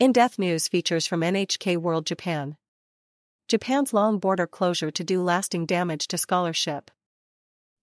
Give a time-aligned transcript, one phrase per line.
[0.00, 2.56] In-depth news features from NHK World Japan.
[3.48, 6.90] Japan's long border closure to do lasting damage to scholarship.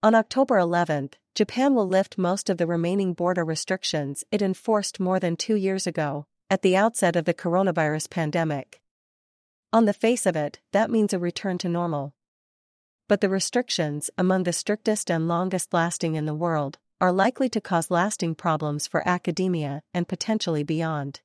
[0.02, 5.20] On October 11, Japan will lift most of the remaining border restrictions it enforced more
[5.20, 8.82] than two years ago, at the outset of the coronavirus pandemic.
[9.72, 12.16] On the face of it, that means a return to normal.
[13.08, 17.62] But the restrictions, among the strictest and longest lasting in the world, are likely to
[17.62, 21.22] cause lasting problems for academia and potentially beyond.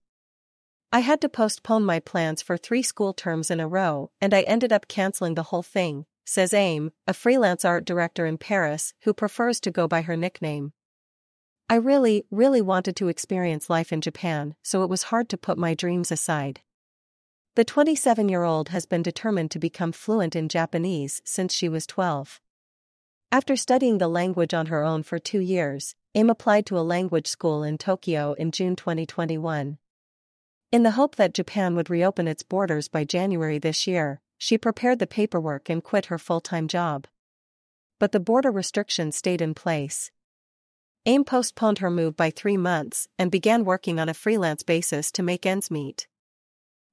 [0.94, 4.42] I had to postpone my plans for three school terms in a row, and I
[4.42, 9.14] ended up canceling the whole thing, says Aim, a freelance art director in Paris who
[9.14, 10.74] prefers to go by her nickname.
[11.70, 15.56] I really, really wanted to experience life in Japan, so it was hard to put
[15.56, 16.60] my dreams aside.
[17.54, 21.86] The 27 year old has been determined to become fluent in Japanese since she was
[21.86, 22.38] 12.
[23.30, 27.28] After studying the language on her own for two years, Aim applied to a language
[27.28, 29.78] school in Tokyo in June 2021.
[30.72, 35.00] In the hope that Japan would reopen its borders by January this year, she prepared
[35.00, 37.06] the paperwork and quit her full time job.
[38.00, 40.10] But the border restrictions stayed in place.
[41.04, 45.22] AIM postponed her move by three months and began working on a freelance basis to
[45.22, 46.08] make ends meet.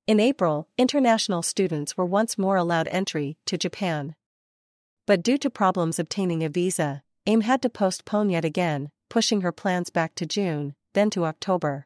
[0.07, 4.13] In April, international students were once more allowed entry to Japan.
[5.07, 9.53] But due to problems obtaining a visa, AIM had to postpone yet again, pushing her
[9.53, 11.85] plans back to June, then to October.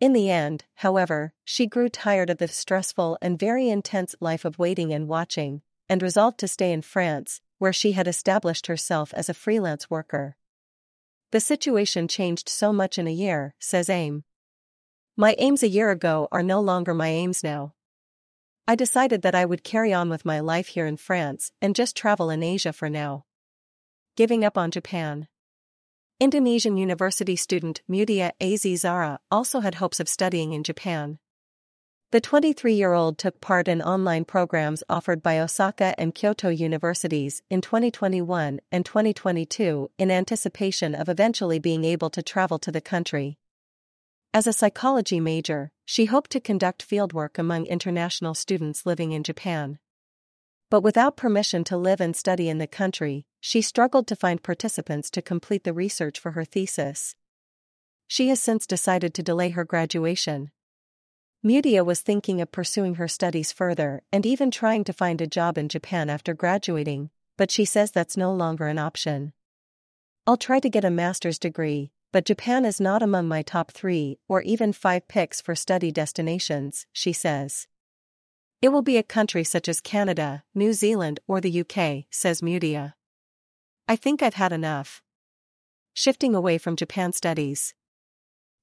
[0.00, 4.58] In the end, however, she grew tired of the stressful and very intense life of
[4.58, 9.28] waiting and watching, and resolved to stay in France, where she had established herself as
[9.28, 10.36] a freelance worker.
[11.32, 14.24] The situation changed so much in a year, says AIM.
[15.16, 17.74] My aims a year ago are no longer my aims now.
[18.68, 21.96] I decided that I would carry on with my life here in France and just
[21.96, 23.24] travel in Asia for now.
[24.14, 25.26] Giving up on Japan.
[26.20, 31.20] Indonesian university student Mutia Az Zara also had hopes of studying in Japan.
[32.10, 37.42] The 23 year old took part in online programs offered by Osaka and Kyoto universities
[37.48, 43.38] in 2021 and 2022 in anticipation of eventually being able to travel to the country.
[44.34, 49.78] As a psychology major, she hoped to conduct fieldwork among international students living in Japan.
[50.70, 55.08] But without permission to live and study in the country, she struggled to find participants
[55.10, 57.14] to complete the research for her thesis.
[58.06, 60.50] She has since decided to delay her graduation.
[61.42, 65.56] Mutia was thinking of pursuing her studies further and even trying to find a job
[65.56, 69.32] in Japan after graduating, but she says that's no longer an option.
[70.26, 74.18] I'll try to get a master's degree, but Japan is not among my top three
[74.28, 77.68] or even five picks for study destinations, she says.
[78.60, 82.94] It will be a country such as Canada, New Zealand, or the UK, says Mutia.
[83.86, 85.00] I think I've had enough.
[85.94, 87.74] Shifting away from Japan studies.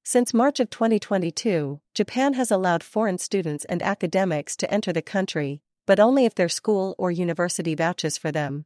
[0.04, 5.62] Since March of 2022, Japan has allowed foreign students and academics to enter the country,
[5.86, 8.66] but only if their school or university vouches for them.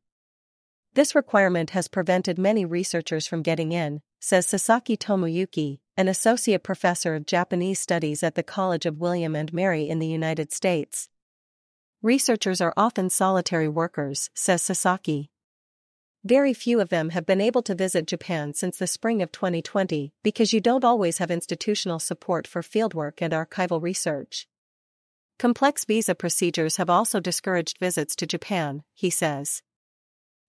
[0.96, 7.14] This requirement has prevented many researchers from getting in, says Sasaki Tomoyuki, an associate professor
[7.14, 11.08] of Japanese studies at the College of William and Mary in the United States.
[12.02, 15.32] Researchers are often solitary workers, says Sasaki.
[16.24, 20.14] Very few of them have been able to visit Japan since the spring of 2020
[20.24, 24.48] because you don't always have institutional support for fieldwork and archival research.
[25.38, 29.62] Complex visa procedures have also discouraged visits to Japan, he says.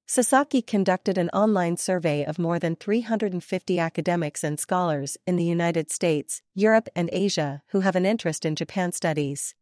[0.06, 5.90] Sasaki conducted an online survey of more than 350 academics and scholars in the United
[5.90, 9.56] States, Europe, and Asia who have an interest in Japan studies.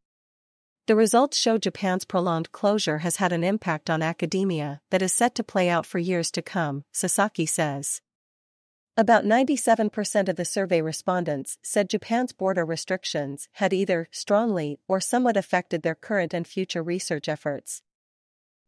[0.89, 5.35] The results show Japan's prolonged closure has had an impact on academia that is set
[5.35, 8.01] to play out for years to come, Sasaki says.
[8.97, 15.37] About 97% of the survey respondents said Japan's border restrictions had either strongly or somewhat
[15.37, 17.83] affected their current and future research efforts.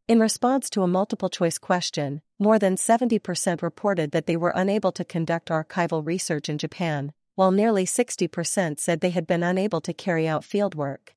[0.07, 4.93] In response to a multiple choice question, more than 70% reported that they were unable
[4.93, 9.95] to conduct archival research in Japan, while nearly 60% said they had been unable to
[9.95, 11.15] carry out fieldwork.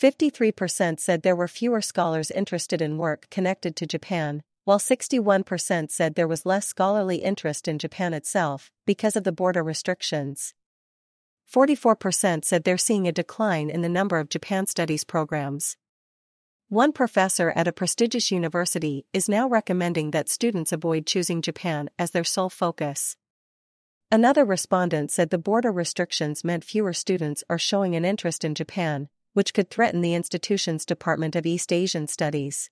[0.00, 6.14] 53% said there were fewer scholars interested in work connected to Japan, while 61% said
[6.14, 10.54] there was less scholarly interest in Japan itself because of the border restrictions.
[11.52, 15.76] 44% said they're seeing a decline in the number of Japan studies programs.
[16.68, 22.12] One professor at a prestigious university is now recommending that students avoid choosing Japan as
[22.12, 23.16] their sole focus.
[24.12, 29.08] Another respondent said the border restrictions meant fewer students are showing an interest in Japan,
[29.38, 32.70] which could threaten the institution's Department of East Asian Studies.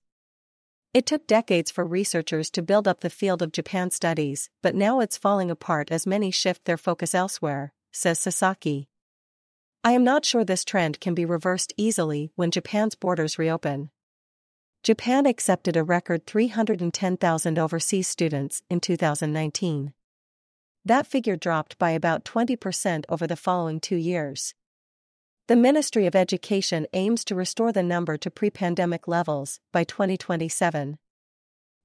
[0.93, 4.99] It took decades for researchers to build up the field of Japan studies, but now
[4.99, 8.89] it's falling apart as many shift their focus elsewhere, says Sasaki.
[9.81, 13.89] I am not sure this trend can be reversed easily when Japan's borders reopen.
[14.83, 19.93] Japan accepted a record 310,000 overseas students in 2019.
[20.83, 24.53] That figure dropped by about 20% over the following two years.
[25.47, 30.97] The Ministry of Education aims to restore the number to pre pandemic levels by 2027.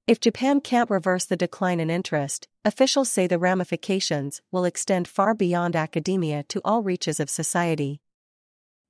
[0.05, 5.33] If Japan can't reverse the decline in interest, officials say the ramifications will extend far
[5.33, 8.01] beyond academia to all reaches of society.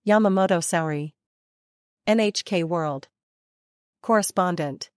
[0.07, 1.13] Yamamoto Saori.
[2.07, 3.09] NHK World.
[4.01, 4.89] Correspondent.